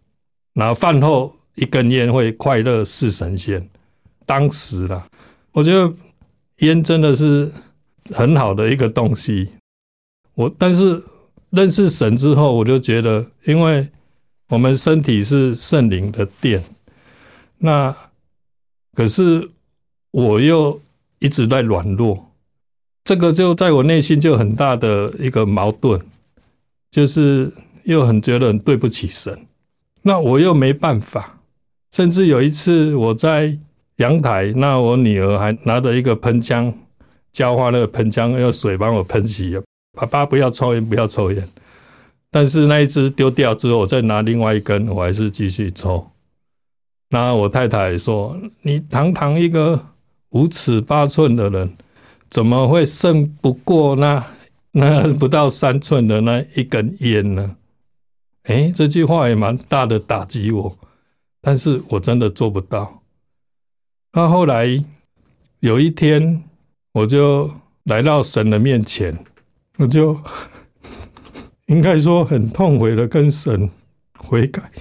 [0.53, 3.63] 然后饭后一根烟会快乐似神仙。
[4.25, 5.05] 当时啦，
[5.51, 5.93] 我觉得
[6.62, 7.51] 烟真的是。
[8.09, 9.49] 很好的一个东西，
[10.33, 11.01] 我但是
[11.51, 13.87] 认识神之后，我就觉得，因为
[14.49, 16.63] 我们身体是圣灵的殿，
[17.59, 17.95] 那
[18.93, 19.49] 可是
[20.11, 20.81] 我又
[21.19, 22.31] 一直在软弱，
[23.03, 26.01] 这个就在我内心就很大的一个矛盾，
[26.89, 29.45] 就是又很觉得很对不起神，
[30.01, 31.39] 那我又没办法，
[31.91, 33.57] 甚至有一次我在
[33.97, 36.73] 阳台，那我女儿还拿着一个喷枪。
[37.31, 39.57] 浇花那个喷枪用水帮我喷洗，
[39.93, 41.47] 爸爸不要抽烟，不要抽烟。
[42.29, 46.11] 但是那一支丢掉之后，我再拿另外一根，我还是继续抽。
[47.09, 49.87] 那我太太说：“你堂堂一个
[50.29, 51.75] 五尺八寸的人，
[52.29, 54.25] 怎么会胜不过那
[54.71, 57.55] 那不到三寸的那一根烟呢？”
[58.43, 60.77] 哎，这句话也蛮大的打击我，
[61.41, 63.03] 但是我真的做不到。
[64.13, 64.83] 那后来
[65.61, 66.43] 有一天。
[66.93, 67.54] 我就
[67.86, 69.17] 来到神的面前，
[69.77, 70.19] 我就
[71.67, 73.69] 应该说很痛悔的跟神
[74.17, 74.71] 悔改，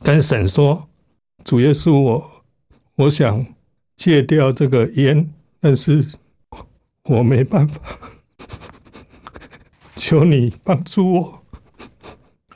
[0.00, 0.88] 跟神说
[1.42, 2.30] ：“主耶稣，我
[2.96, 3.46] 我想
[3.96, 6.06] 戒掉这个烟，但是
[7.04, 7.80] 我没办法，
[9.96, 11.40] 求你帮助我。”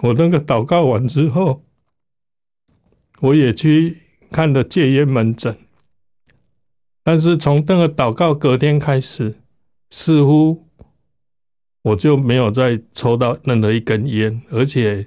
[0.01, 1.65] 我那个祷告完之后，
[3.21, 3.97] 我也去
[4.31, 5.59] 看了戒烟门诊，
[7.09, 9.35] 但是从那个祷告隔天开始，
[9.89, 10.63] 似乎
[11.81, 15.07] 我就没有再抽到任何一根烟，而且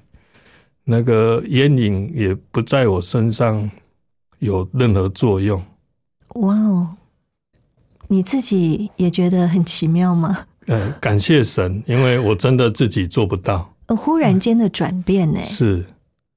[0.83, 3.69] 那个烟瘾也不在我身上
[4.39, 5.63] 有任何作用。
[6.29, 6.97] 哇哦，
[8.07, 10.47] 你自己也觉得很奇妙吗？
[10.65, 13.71] 呃，感谢神，因为我真的自己做不到。
[13.85, 15.39] 呃，忽然间的转变呢？
[15.41, 15.85] 是，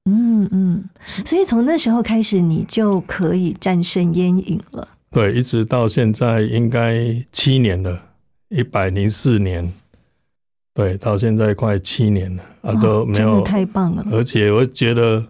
[0.03, 0.87] 嗯嗯，
[1.25, 4.89] 所以从那时候开始，你就可以战胜烟瘾了。
[5.15, 7.97] 对，一直到现在应该七年了，
[8.49, 9.71] 一百零四年，
[10.73, 14.05] 对，到现在快七年了啊，都没有，太棒了。
[14.11, 15.25] 而且我觉得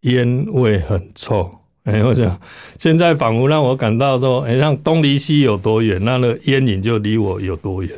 [0.00, 1.48] 烟味很臭。
[1.84, 2.36] 哎，我想
[2.80, 7.96] 现在仿佛让我感到说，哎，像东离西有多远，那个烟瘾就离我有多远。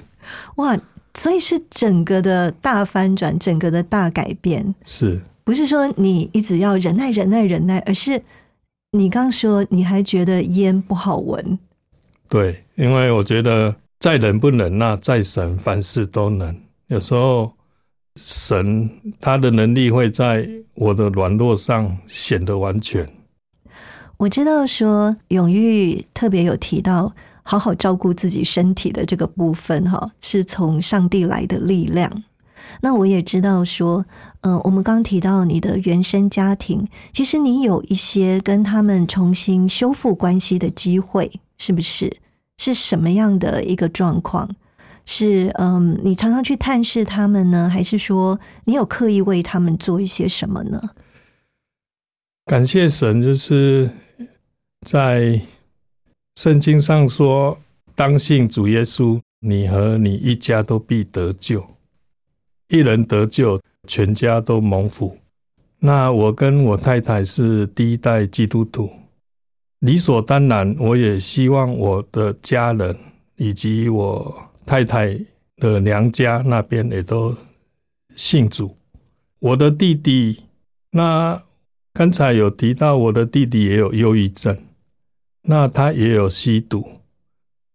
[0.56, 0.78] 哇，
[1.14, 8.20] 所以是整个的大翻转，整个的大改变，是不是说你一直要忍耐、忍耐、忍耐，而是
[8.96, 11.58] 你刚说你还觉得烟不好闻？
[12.28, 16.56] 对，因为我觉得再忍不忍那再神凡事都能。
[16.86, 17.52] 有时候
[18.14, 18.88] 神
[19.20, 23.04] 他的能力会在我的软弱上显得完全。
[24.16, 32.22] 我知道说永玉特别有提到好好照顾自己身体的这个部分，哈，是从上帝来的力量。
[32.80, 34.04] 那我也知道说，
[34.40, 42.16] 嗯，我们刚提到你的原生家庭，其实你有一些跟他们重新修复关系的机会，是不是？
[42.58, 44.48] 是什么样的一个状况？
[45.06, 50.90] 是嗯，你常常去探视他们呢，还是说你有刻意为他们做一些什么呢？
[52.46, 53.90] 感谢神，就是。
[54.86, 55.40] 在
[56.36, 57.58] 圣经上说
[57.96, 61.66] ：“当信主耶稣，你和你一家都必得救。
[62.68, 65.16] 一人得救，全家都蒙福。”
[65.80, 68.90] 那我跟我太太是第一代基督徒，
[69.80, 72.96] 理所当然，我也希望我的家人
[73.36, 75.18] 以及我太太
[75.56, 77.36] 的娘家那边也都
[78.16, 78.74] 信主。
[79.40, 80.44] 我的弟弟，
[80.90, 81.42] 那
[81.92, 84.56] 刚才有提到，我的弟弟也有忧郁症。
[85.42, 86.88] 那他也有吸毒，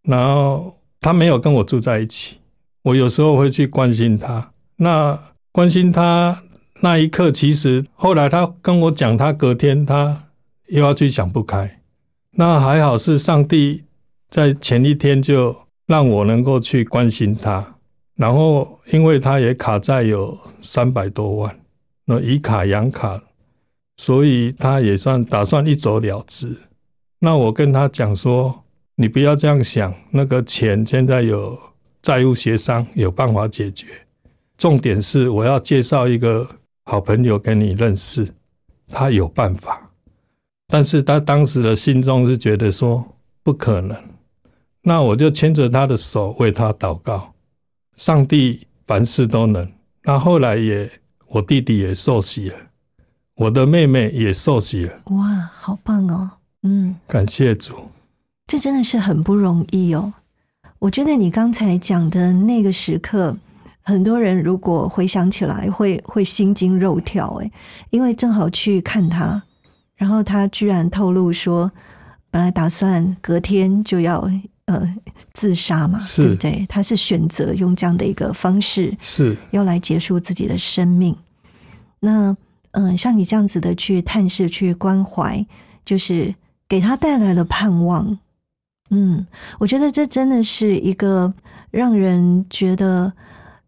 [0.02, 2.38] 然后他没有跟我住在一起。
[2.82, 4.52] 我有时候会去关心他。
[4.82, 5.20] 那
[5.52, 6.42] 关心他
[6.82, 10.30] 那一刻，其实后来他跟我讲，他隔天他
[10.68, 11.82] 又要去想不开。
[12.32, 13.84] 那还好是上帝
[14.30, 15.54] 在前一天就
[15.86, 17.76] 让我能够去关心他。
[18.16, 21.60] 然后因为他也卡债有三百多万，
[22.06, 23.22] 那以卡养卡，
[23.98, 26.56] 所以他也算打算一走了之。
[27.20, 28.64] 那我跟他讲说，
[28.96, 31.58] 你不要这样想，那个钱现在有
[32.02, 33.86] 债务协商，有办法解决。
[34.60, 36.46] 重点是我要介绍一个
[36.84, 38.28] 好朋友给你认识，
[38.90, 39.90] 他有办法。
[40.68, 43.04] 但是他当时的心中是觉得说
[43.42, 43.98] 不可能。
[44.82, 47.34] 那我就牵着他的手为他祷告，
[47.96, 49.66] 上帝凡事都能。
[50.04, 50.92] 那后来也，
[51.28, 52.58] 我弟弟也受洗了，
[53.36, 54.94] 我的妹妹也受洗了。
[55.06, 56.30] 哇，好棒哦！
[56.64, 57.76] 嗯，感谢主，
[58.48, 60.14] 这真的是很不容易哦。
[60.80, 63.38] 我觉得你刚才讲的那个时刻，
[63.90, 67.34] 很多人如果回想起来，会会心惊肉跳。
[67.42, 67.52] 诶，
[67.90, 69.42] 因为正好去看他，
[69.96, 71.72] 然后他居然透露说，
[72.30, 74.30] 本来打算隔天就要
[74.66, 74.96] 呃
[75.34, 76.66] 自杀嘛，对不对？
[76.70, 81.16] 他是选择用这样的一个方式，是要来结束自己的生命。
[82.00, 82.38] 那
[82.72, 85.46] 嗯，像你这样子的去探视、去关怀，
[85.84, 86.34] 就是。
[86.70, 88.20] 给他带来了盼望，
[88.92, 89.26] 嗯，
[89.58, 91.34] 我觉得这真的是一个
[91.72, 93.12] 让人觉得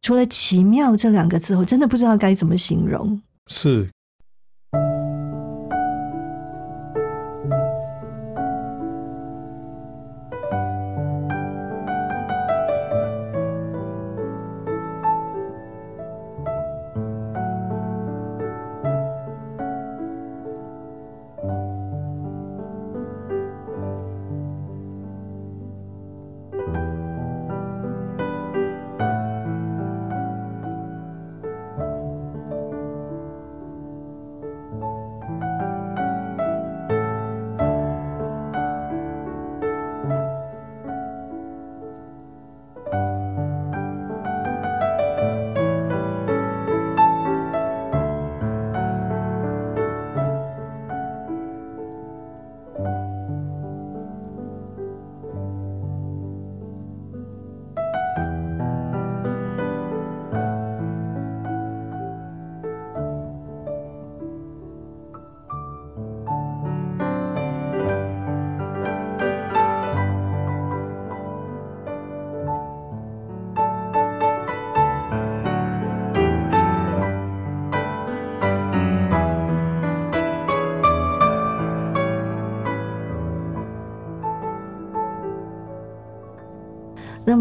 [0.02, 3.22] 除了奇妙这两个字，我真的不知道该怎么形容。
[3.48, 3.90] 是。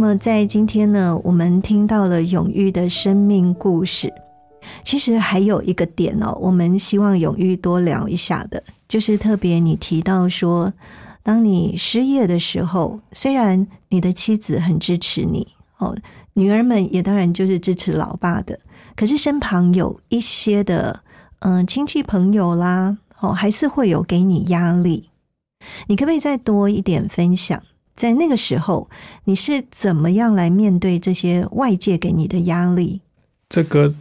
[0.01, 4.11] 那么在今天呢，我们听到了永玉的生命故事。
[4.83, 10.73] 其实还有一个点哦，我们希望永玉多聊一下的，就是特别你提到说，
[11.23, 15.47] 当你失业的时候，虽然你的妻子很支持你
[15.77, 15.95] 哦，
[16.33, 18.59] 女儿们也当然就是支持老爸的，
[18.97, 21.03] 可是身旁有一些的
[21.41, 25.11] 嗯亲戚朋友啦，哦，还是会有给你压力。
[25.89, 27.63] 你可不可以再多一点分享？
[27.97, 28.89] 在那个时候，
[29.25, 33.01] 你是怎么样来面对这些外界给你的压力？
[33.49, 33.95] 这个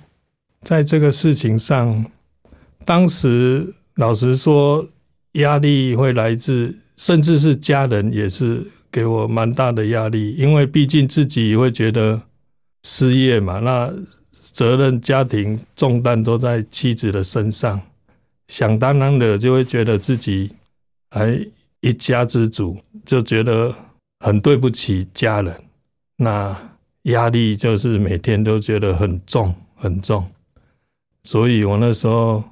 [0.62, 2.06] 在这个事情上，
[2.86, 4.88] 当时老实说，
[5.34, 12.22] 压力会来自，甚至是家人也是给我蛮大的压力，因为毕竟自己会觉得
[12.84, 13.94] 失业嘛，那
[14.32, 17.80] 责任、家庭重担都在妻子的身上，
[18.48, 20.52] 想当然的就会觉得自己
[21.12, 21.40] 还
[21.82, 23.74] 一家之主，就觉得。
[24.22, 25.64] 很对不起家人，
[26.18, 26.54] 那
[27.04, 30.30] 压力就是每天都觉得很重很重，
[31.24, 32.44] 所以我那时候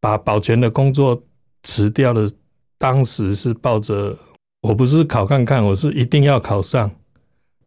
[0.00, 1.22] 把保全的工作
[1.62, 2.28] 辞掉了。
[2.76, 4.18] 当时是抱着
[4.62, 6.90] 我不是考看看，我是一定要考上，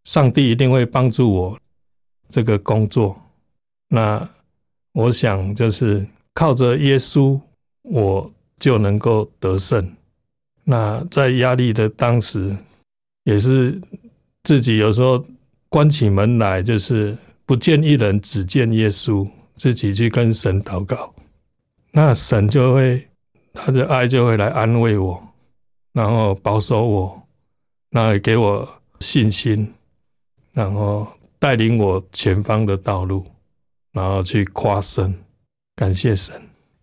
[0.04, 1.58] 上帝一定会帮助我
[2.28, 3.18] 这个工作。
[3.88, 4.28] 那
[4.92, 7.40] 我想就是靠着耶稣，
[7.84, 9.90] 我就能够得胜。
[10.64, 12.56] 那在压力的当时。
[13.24, 13.78] 也是
[14.44, 15.22] 自己有时候
[15.68, 21.14] 关起门来，就是不见一人，只见耶稣，自己去跟神祷告，
[21.92, 23.06] 那神就会
[23.52, 25.22] 他的爱就会来安慰我，
[25.92, 27.22] 然后保守我，
[27.90, 28.66] 那也给我
[29.00, 29.70] 信心，
[30.52, 31.06] 然后
[31.38, 33.24] 带领我前方的道路，
[33.92, 35.14] 然后去夸神，
[35.76, 36.40] 感谢神。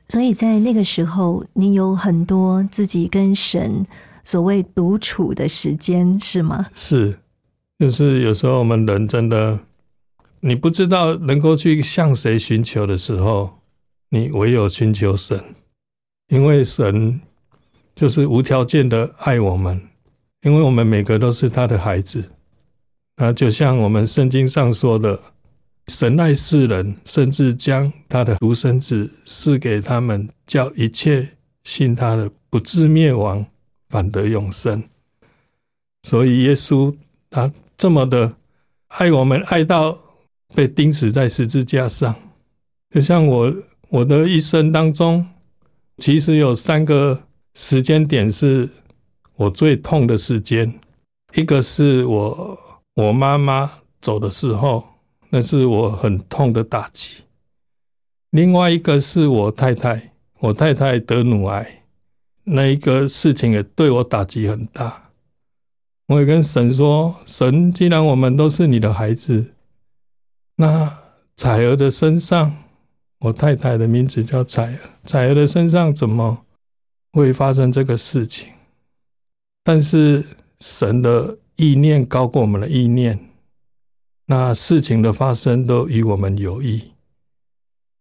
[0.10, 3.86] 所以在那个时候，你有很多自己跟神。
[4.24, 6.68] 所谓独处的时间是吗？
[6.76, 7.18] 是，
[7.80, 9.58] 就是有时候我们人真的，
[10.42, 13.50] 你不知道能够去向谁寻求的时候，
[14.10, 15.42] 你唯有寻求神，
[16.28, 17.22] 因为神
[17.96, 19.82] 就是无条件的爱我们，
[20.42, 22.30] 因为我们每个都是他的孩子。
[23.16, 25.18] 那就像我们圣经上说的，
[25.88, 31.28] 神爱世人，甚至将他的独生子赐给他们，叫一切
[31.64, 33.46] 信他的不至灭亡。
[33.90, 34.84] 反得永生，
[36.04, 36.94] 所以耶稣
[37.30, 38.36] 他这么的
[38.90, 39.98] 爱我们，爱到
[40.54, 42.14] 被钉死在十字架上。
[42.94, 43.56] 就像我
[43.88, 45.26] 我的一生当中，
[46.00, 47.18] 其实有三个
[47.54, 48.70] 时间点是
[49.38, 50.78] 我最痛的时间。
[51.36, 52.60] 一个是我
[52.96, 53.72] 我妈妈
[54.02, 54.84] 走的时候，
[55.38, 57.22] 那是我很痛的打击；
[58.32, 61.84] 另外一个是我太太，我太太得乳癌。
[62.44, 65.12] 那一个事情也对我打击很大，
[66.08, 69.46] 我也跟神说：“神，既然我们都是你的孩子，
[70.56, 70.92] 那
[71.36, 72.52] 彩儿的身上，
[73.20, 76.46] 我太太的名字叫彩儿，彩儿的身上怎么
[77.12, 78.50] 会发生这个事情？
[79.64, 80.26] 但是
[80.62, 83.20] 神的意念高过我们的意念，
[84.28, 86.84] 那事情的发生都与我们有益。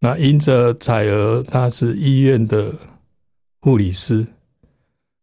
[0.01, 2.75] 那因着彩儿她是医院的
[3.61, 4.27] 护理师。”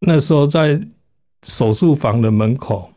[0.00, 0.80] 那时候在
[1.44, 2.90] 手术房的门口，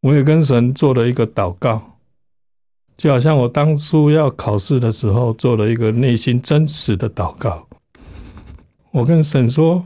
[0.00, 1.98] 我也跟神做了一个祷告，
[2.96, 7.66] 就好像我当初要考试的时候做了一个内心真实的祷告。
[8.90, 9.84] 我跟神说：“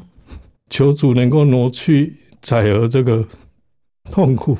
[0.70, 3.24] 求主能够挪去彩儿这个
[4.10, 4.56] 痛苦，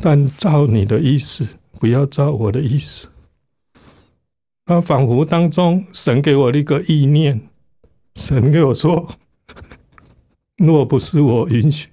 [0.00, 1.46] 但照你的意思，
[1.78, 3.08] 不要照我的意思。”
[4.66, 7.40] 那仿佛当中，神给我了一个意念，
[8.14, 9.08] 神给我说。
[10.58, 11.88] 若不是我允许，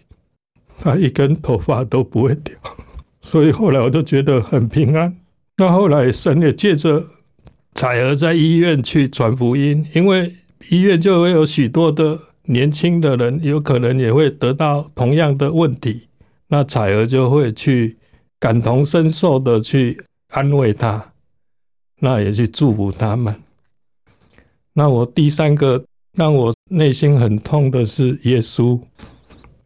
[0.79, 2.53] 他一根头发都不会掉。
[3.21, 5.15] 所以后来我就觉得很平安。
[5.57, 7.05] 那后来神也借着
[7.73, 10.33] 彩儿在医院去传福音，因为
[10.69, 16.04] 医院就会有许多的年轻的人，有可能也会得到同样的问题。
[16.47, 17.97] 那彩儿就会去
[18.39, 21.13] 感同身受的去安慰他，
[21.99, 23.35] 那也去祝福他们。
[24.73, 25.83] 那我第三个。
[26.17, 28.79] 让我内心很痛的是耶稣，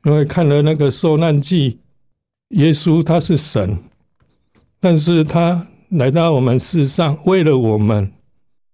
[0.03, 1.79] 因为看了那个受难记，
[2.55, 3.77] 耶稣他是神，
[4.79, 8.11] 但是他来到我们世上，为了我们，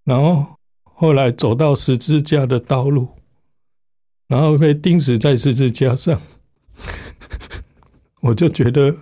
[0.05, 0.45] 然后
[0.83, 3.09] 后来走到十字架的道路，
[4.29, 6.17] 然后被钉死在十字架上，
[8.25, 8.93] 我就觉得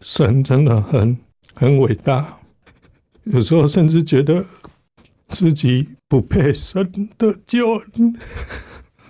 [0.00, 1.16] 神真的很
[1.54, 2.38] 很伟大，
[3.24, 4.44] 有时候甚至觉得。
[5.28, 8.14] 自己不配神的救恩。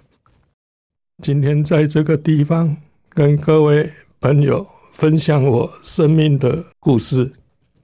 [1.20, 2.76] 今天在这个地方
[3.08, 3.90] 跟各位
[4.20, 7.32] 朋友分享我生命的故事，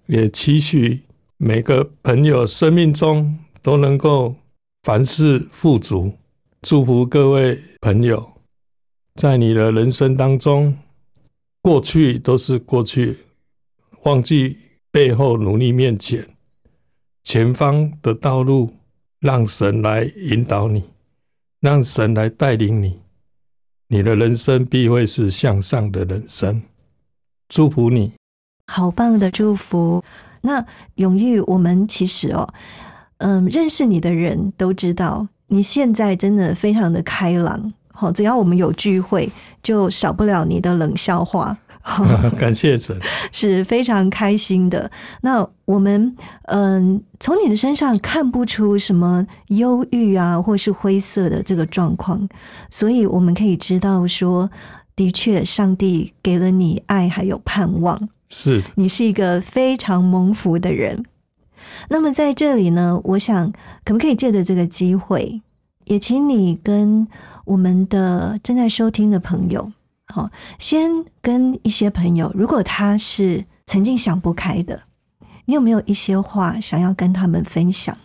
[0.06, 1.00] 也期许
[1.36, 4.36] 每个朋友生命中都能够
[4.84, 6.12] 凡事富足。
[6.62, 8.34] 祝福各位朋友，
[9.16, 10.78] 在你的人生当中，
[11.68, 13.18] 过去都是过去，
[14.04, 14.56] 忘记
[14.90, 16.26] 背后，努力面前，
[17.24, 18.72] 前方的道路，
[19.20, 20.82] 让神来引导你，
[21.60, 22.98] 让神来带领你。
[23.88, 26.62] 你的人生必会是向上的人生，
[27.50, 28.12] 祝福你。
[28.68, 30.02] 好棒的祝福。
[30.40, 30.64] 那
[30.94, 32.48] 永玉，我们其实哦，
[33.18, 37.74] 嗯，认识你的人都知道，你现在真的非常的开朗。
[38.00, 39.28] 好，只要我们有聚会，
[39.60, 41.58] 就少不了你的冷笑话。
[42.38, 42.96] 感谢神，
[43.32, 44.88] 是非常开心的。
[45.22, 52.28] 那我们嗯，从你的身上看不出什么忧郁啊，或是灰色的这个状况，
[52.70, 54.48] 所以我们可以知道说，
[54.94, 58.08] 的确，上帝给了你爱，还有盼望。
[58.28, 61.04] 是你是一个非常蒙福的人。
[61.88, 63.50] 那么在这里呢，我想
[63.84, 65.40] 可不可以借着这个机会，
[65.86, 67.08] 也请你跟
[67.48, 69.72] 我们的正在收听的朋友。
[70.08, 70.90] 好，先
[71.22, 74.82] 跟一些朋友，如果他是曾经想不开的，
[75.46, 77.96] 你有没有一些话想要跟他们分享？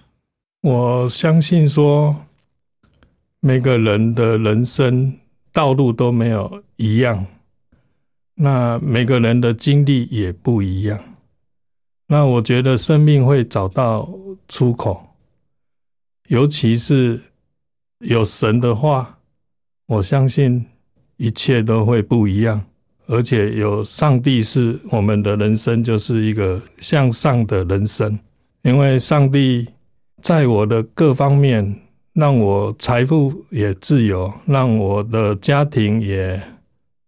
[0.62, 2.16] 我相信说，
[3.42, 5.18] 每个人的人生
[5.52, 7.26] 道路都没有一样，
[8.36, 10.98] 那每个人的经历也不一样。
[12.08, 14.10] 那我觉得生命会找到
[14.48, 15.06] 出口，
[16.28, 17.22] 尤其是
[18.00, 19.18] 有神的话，
[19.88, 20.66] 我相信。
[21.18, 22.60] 一切都会不一样，
[23.06, 28.20] 而且有上帝是我们的人生，就是一个向上的人生。
[28.64, 29.66] 因为上帝
[30.24, 31.74] 在我的各方面，
[32.14, 36.42] 让我财富也自由，让我的家庭也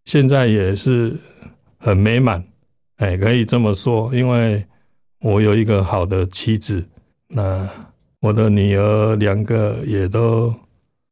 [0.06, 1.18] 现在也是
[1.80, 2.42] 很美满。
[2.98, 4.64] 哎，可以这么说，因为
[5.20, 6.82] 我有一个好的妻子，
[7.28, 7.68] 那
[8.22, 10.54] 我的女儿两个也都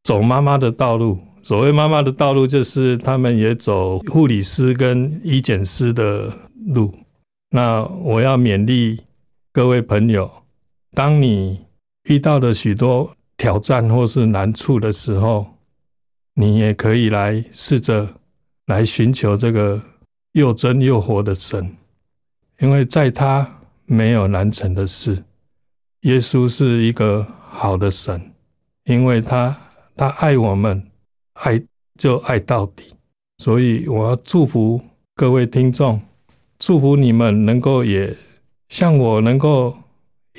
[0.03, 1.17] 走妈妈的道路。
[1.43, 6.31] 所谓妈妈的道路，就是他们也走护理师跟医检师的
[6.67, 6.93] 路。
[7.49, 9.01] 那我要勉励
[9.51, 10.31] 各位朋友，
[10.93, 11.59] 当你
[12.05, 15.45] 遇到了许多挑战或是难处的时候，
[16.33, 18.07] 你也可以来试着
[18.67, 19.81] 来寻求这个
[20.31, 21.75] 又真又活的神，
[22.61, 25.21] 因为在他没有难成的事。
[26.03, 28.31] 耶稣是一个好的神，
[28.85, 29.53] 因为他
[29.97, 30.81] 他爱我们。
[31.33, 31.61] 爱
[31.97, 32.93] 就爱到底，
[33.39, 34.79] 所以我要祝福
[35.15, 35.99] 各位听众，
[36.59, 38.15] 祝福你们能够也
[38.69, 39.75] 像我，能够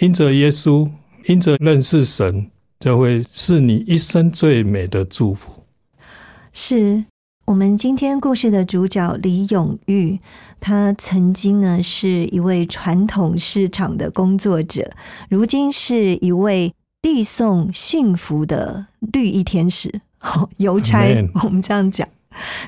[0.01, 0.88] 因着耶稣，
[1.26, 5.53] 因着认识神，就会是你一生最美的祝福。
[6.53, 7.05] 是
[7.47, 10.18] 我们今天故事的主角李永玉，
[10.61, 14.90] 他曾经呢是一位传统市场的工作者，
[15.28, 16.72] 如今是一位
[17.03, 20.01] 递送幸福的绿衣天使。
[20.59, 21.14] 邮差，
[21.45, 22.09] 我们这样讲。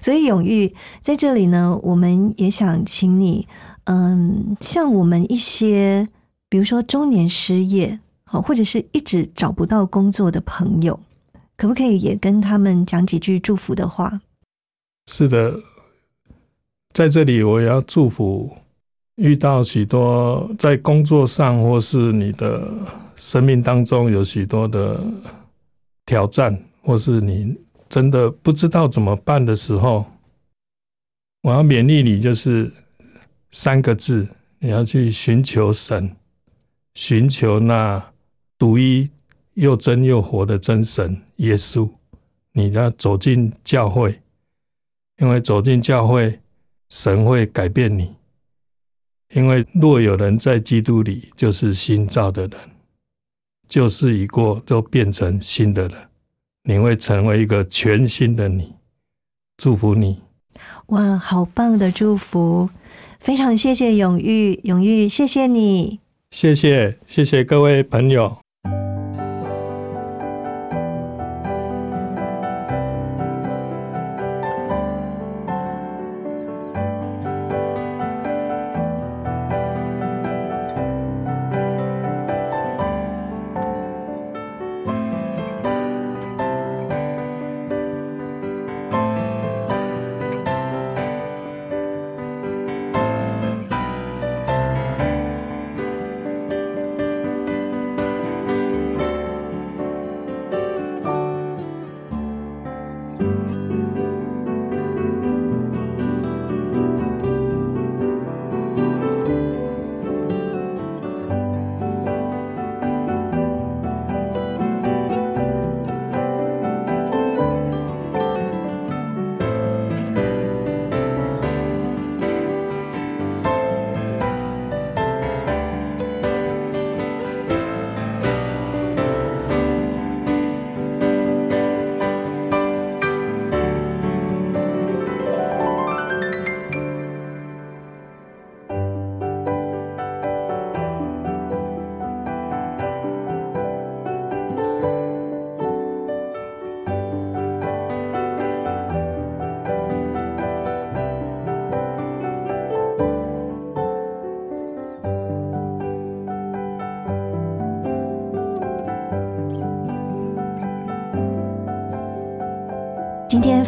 [0.00, 3.48] 所以永玉在这里呢，我们也想请你，
[3.84, 6.08] 嗯，像我们一些，
[6.48, 11.00] 比如说中年失业，好，或者是一直找不到工作的朋友，
[11.56, 14.20] 可不可以也跟他们讲几句祝福的话？
[15.10, 15.58] 是的，
[16.92, 18.56] 在这里我也要祝福
[19.16, 22.72] 遇到许多在工作上或是你的
[23.16, 25.00] 生命当中有许多的
[26.04, 26.56] 挑战。
[26.86, 27.52] 或是你
[27.88, 30.06] 真的不知道怎么办的时候，
[31.42, 32.72] 我要勉励你，就是
[33.50, 34.28] 三个字：
[34.60, 36.14] 你要去寻求神，
[36.94, 38.12] 寻求那
[38.56, 39.10] 独一
[39.54, 41.90] 又真又活的真神耶稣。
[42.52, 44.22] 你要走进教会，
[45.18, 46.38] 因为走进教会，
[46.90, 48.14] 神会改变你。
[49.34, 52.60] 因为若有人在基督里，就是新造的人，
[53.68, 56.05] 旧事已过，都变成新的人。
[56.68, 58.74] 你会成为一个全新的你，
[59.56, 60.20] 祝福你！
[60.86, 62.68] 哇，好棒的祝福！
[63.20, 66.00] 非常谢谢永玉，永玉，谢谢你，
[66.32, 68.38] 谢谢，谢谢各位朋友。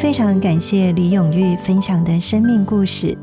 [0.08, 3.14] 非常感谢李永玉分享的生命故事，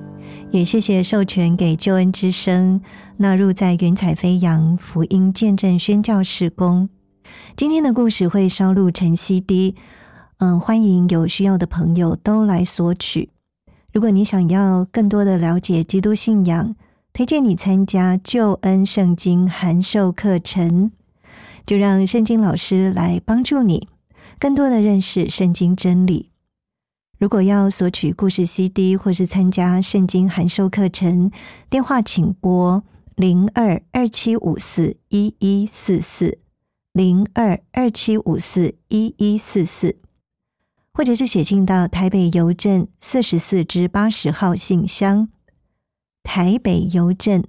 [0.52, 2.80] 也谢谢授权给救恩之声
[3.18, 6.88] 纳入在云彩飞扬福音见证宣教事工。
[7.58, 9.74] 今天的故事会烧录成 CD，
[10.38, 13.32] 嗯，欢迎有需要的朋友都来索取。
[13.92, 16.76] 如果你想要更多的了解基督信仰，
[17.14, 20.92] 推荐你参加救恩圣经函授课程，
[21.66, 23.88] 就让圣经老师来帮助你
[24.38, 26.30] 更多的认识圣经真理。
[27.18, 31.32] 如果要索取故事 CD 或是参加圣经函授课程，
[31.70, 32.84] 电话请拨
[33.16, 36.40] 零二二七五四一一四四
[36.92, 39.96] 零二二七五四一一四四，
[40.94, 45.30] 或者是写信到台北邮政四十四至八十号信箱，
[46.22, 47.42] 台北邮政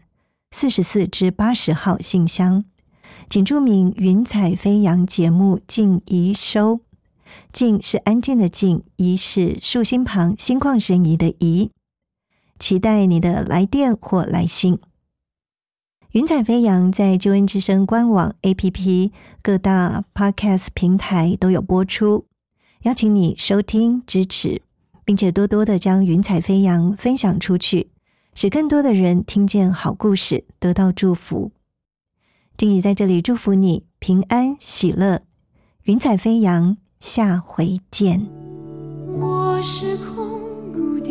[0.52, 2.64] 四十四至八十号信箱，
[3.28, 6.85] 请注明“云彩飞扬”节目静怡收。
[7.52, 11.70] 静是安静的静，怡是竖心旁心旷神怡的怡。
[12.58, 14.78] 期待你的来电或来信。
[16.12, 19.10] 云彩飞扬在救恩之声官网、APP、
[19.42, 22.24] 各大 Podcast 平台都有播出，
[22.84, 24.62] 邀请你收听支持，
[25.04, 27.90] 并且多多的将云彩飞扬分享出去，
[28.34, 31.52] 使更多的人听见好故事，得到祝福。
[32.56, 35.20] 静怡在这里祝福你平安喜乐，
[35.82, 36.78] 云彩飞扬。
[37.00, 38.20] 下回见。
[39.20, 40.40] 我是空
[40.72, 41.10] 谷的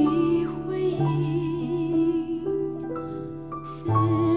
[0.67, 2.41] 回忆，
[3.63, 3.89] 四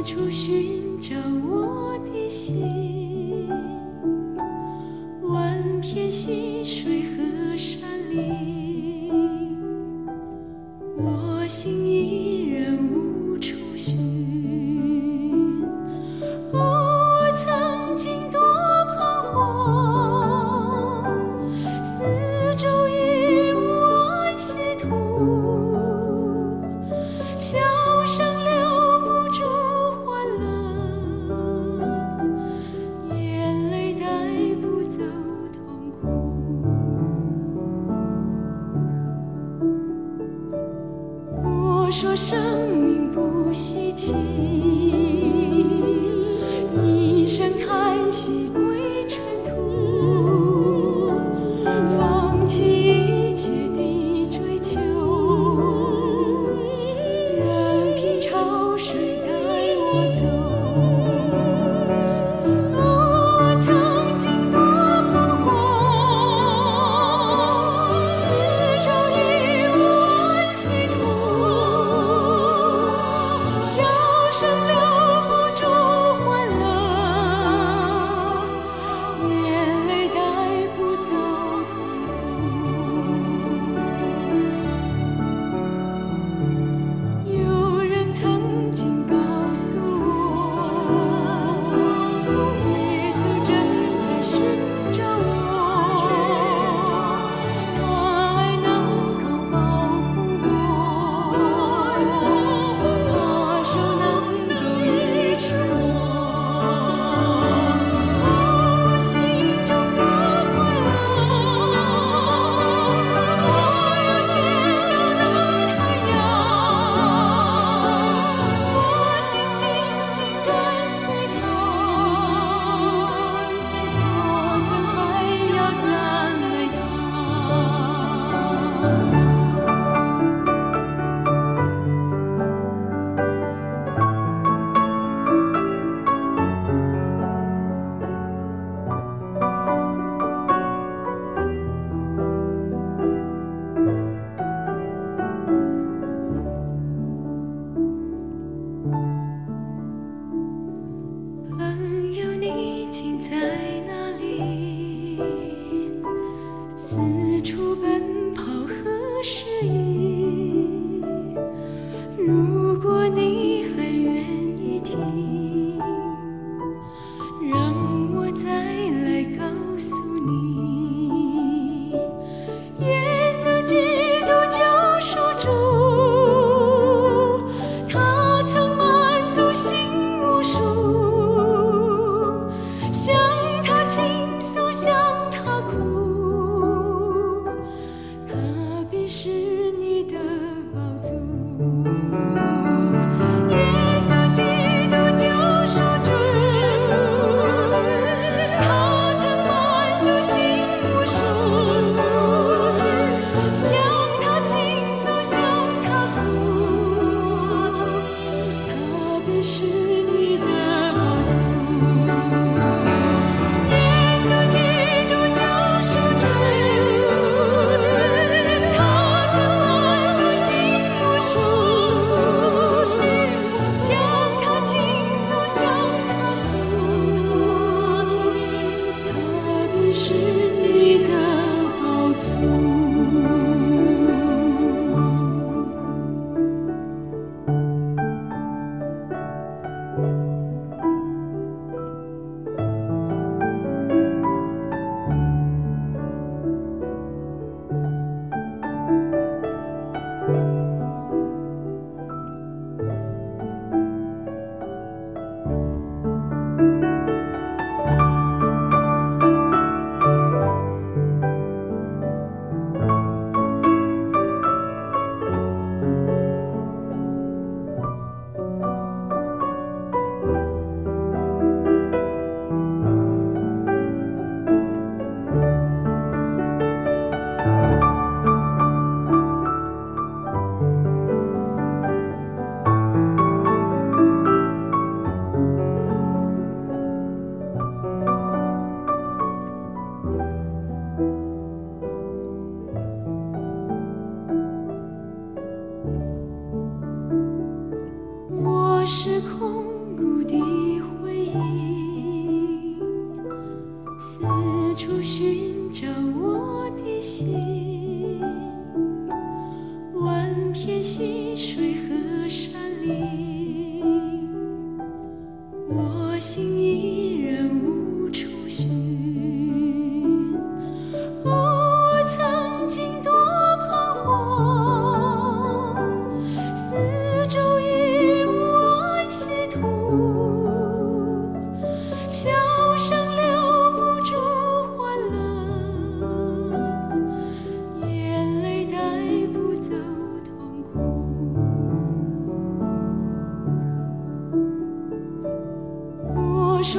[0.04, 1.16] 处寻找
[1.50, 3.48] 我的心，
[5.22, 6.57] 万片星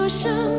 [0.10, 0.59] 伤